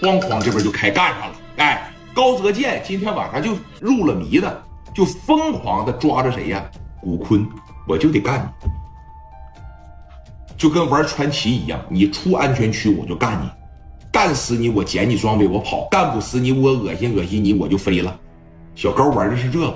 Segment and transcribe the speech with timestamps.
[0.00, 1.34] 哐哐这边就开干上了。
[1.56, 4.62] 哎，高泽健今天晚上就入了迷的，
[4.94, 6.64] 就疯狂的抓着谁呀？
[7.00, 7.46] 古坤，
[7.86, 8.68] 我就得干你，
[10.56, 13.48] 就跟玩传奇一样，你出安全区我就干你，
[14.12, 18.18] 干死你我捡你装备我跑，干不死你我恶心恶心你我就飞了。
[18.74, 19.74] 小高玩的是这个。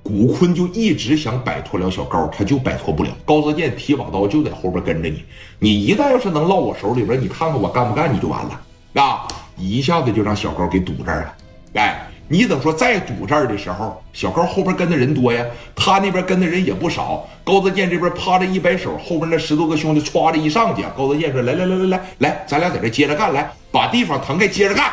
[0.00, 3.10] 古坤就一直想摆脱了小高，他就摆脱不了。
[3.26, 5.22] 高泽健提把刀就在后边跟着你，
[5.58, 8.58] 你一旦要是能落我手里边，你看看我干不干，你就完了
[8.94, 9.28] 啊！
[9.56, 11.34] 一下子就让小高给堵这儿了。
[11.74, 15.44] 哎，你等说再堵这儿的时候，小高后边跟的人多呀，
[15.74, 17.28] 他那边跟的人也不少。
[17.44, 20.84] 高泽健这边趴着一摆手，后边那十多个兄弟歘的一上去。
[20.96, 24.92] 高泽健说：“来来来来来来，咱俩在这接着干，来把地方腾开，接着干。”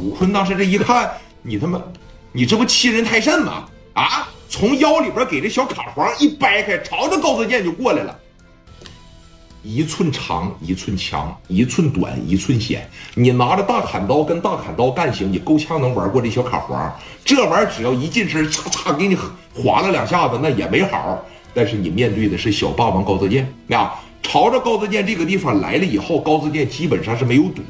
[0.00, 1.10] 武坤当时这一看，
[1.42, 1.82] 你他妈，
[2.32, 3.64] 你这不欺人太甚吗？
[3.94, 4.28] 啊！
[4.50, 8.18] 从腰里边给这小卡簧一掰开，朝着高泽健就过来了。
[9.68, 12.88] 一寸长一寸强，一寸短一寸险。
[13.12, 16.90] 你拿着大砍刀跟大砍刀干行，你够呛能玩过这小卡簧。
[17.22, 19.14] 这玩意儿只要一近身，嚓嚓给你
[19.54, 21.22] 划了两下子，那也没好。
[21.52, 27.62] 但是你面对的是小霸王高泽健啊，朝着高泽健这个地方来了以后，高泽健基本上是没有躲。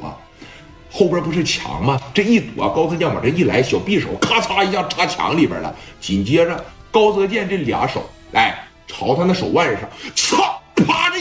[0.92, 2.00] 后边不是墙吗？
[2.14, 5.74] 这一躲，高泽健往这一来，小匕首咔嚓一下插墙里边了。
[6.00, 10.57] 紧接着，高泽健这俩手，哎，朝他那手腕上，操，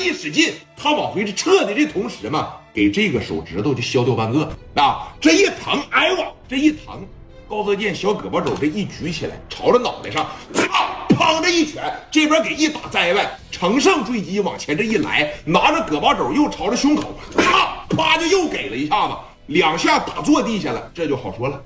[0.08, 5.14] 一使劲，他往回这撤的这同时嘛，给这个手指头就削掉半个啊！
[5.20, 6.16] 这一疼，哎呦
[6.48, 7.06] 这一疼，
[7.50, 19.14] 高泽健小胳膊肘这一举起来，朝着脑袋上，啪，砰这一拳，这边给一打栽了，乘胜追击往前这一来，拿着胳膊肘又朝着胸口，啪啪就又给了一下子。
[19.48, 21.62] 两下打坐地下了，这就好说了。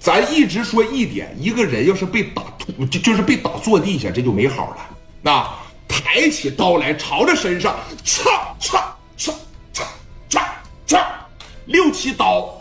[0.00, 2.42] 咱一直说一点，一个人要是被打
[2.90, 4.76] 就就是被打坐地下，这就没好了。
[5.22, 5.46] 那
[6.02, 8.22] 抬起刀来，朝着身上，嚓
[8.60, 8.82] 嚓
[9.18, 9.32] 嚓
[9.72, 9.82] 嚓
[10.30, 10.42] 嚓
[10.86, 11.04] 嚓，
[11.66, 12.58] 六七刀，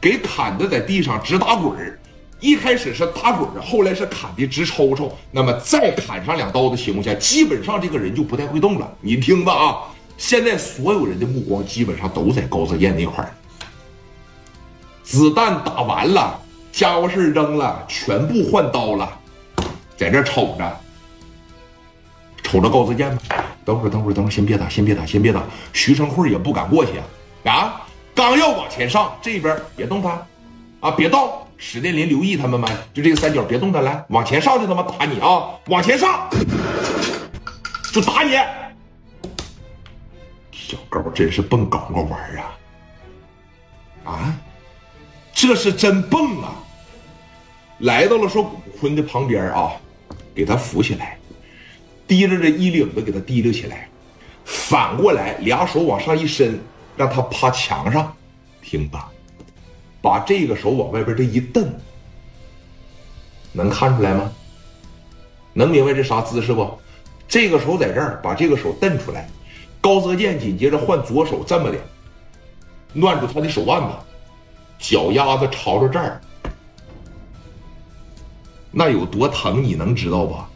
[0.00, 1.98] 给砍的在地上直打滚儿。
[2.40, 5.16] 一开始是打滚儿，后来是砍的直抽抽。
[5.30, 8.92] 那么再砍上两刀的情况下，基本上这个人就不太会动了。
[9.00, 9.78] 你听着啊！
[10.18, 13.34] 现在所有人的目光基本上都在高泽健那块儿，
[15.02, 16.38] 子弹打完了，
[16.70, 19.18] 家伙事扔了，全部换刀了，
[19.96, 20.80] 在这瞅着，
[22.52, 23.22] 瞅着高泽健吧。
[23.64, 25.42] 等会儿，等会儿，等会儿，先别打，先别打，先别打。
[25.72, 27.50] 徐成慧也不敢过去啊！
[27.50, 30.26] 啊，刚要往前上，这边别动他，
[30.80, 31.32] 啊，别动！
[31.56, 35.48] 史殿林、刘毅他们们，就这个三角别动他，来，往前上就他妈打你啊！
[35.68, 36.28] 往前上，
[37.90, 38.34] 就打你。
[40.50, 44.12] 小高真是蹦高高玩啊！
[44.12, 44.36] 啊，
[45.32, 46.52] 这是真蹦啊！
[47.78, 49.72] 来到了说古坤的旁边啊，
[50.34, 51.16] 给他扶起来，
[52.12, 53.88] 提着这衣领子给他提溜起来，
[54.44, 56.60] 反过来俩手往上一伸，
[56.94, 58.14] 让他趴墙上，
[58.60, 59.10] 听吧，
[60.02, 61.72] 把这个手往外边这一蹬，
[63.50, 64.30] 能看出来吗？
[65.54, 66.78] 能明白这啥姿势不？
[67.26, 69.26] 这个手在这儿，把这个手蹬出来。
[69.80, 71.78] 高泽健紧接着换左手这么的，
[72.92, 73.96] 攥住他的手腕子，
[74.78, 76.20] 脚丫子朝着这儿，
[78.70, 80.50] 那有多疼你能知道吧？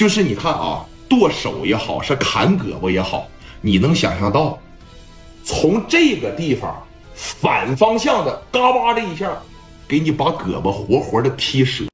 [0.00, 3.28] 就是你看啊，剁手也好，是砍胳膊也好，
[3.60, 4.58] 你能想象到，
[5.44, 6.74] 从这个地方
[7.14, 9.30] 反方向的嘎巴的一下，
[9.86, 11.84] 给你把胳膊活活的劈折。